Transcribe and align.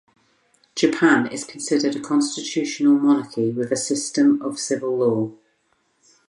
Japan 0.75 1.27
is 1.27 1.43
considered 1.43 1.95
a 1.95 1.99
constitutional 1.99 2.95
monarchy 2.95 3.51
with 3.51 3.71
a 3.71 3.75
system 3.75 4.41
of 4.41 4.57
civil 4.57 4.97
law. 4.97 5.31